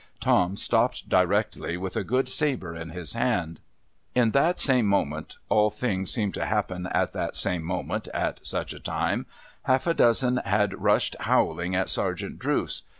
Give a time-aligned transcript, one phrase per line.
[0.19, 3.59] Tom stopped directly, with a good sabre in his hand.
[4.15, 8.73] In that .same moment— all things seem to happen in that same moment, at such
[8.73, 9.27] a time—
[9.65, 12.81] half a dozen had rushed howling at Sergeant Drooce.